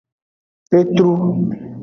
[0.77, 1.11] Etru.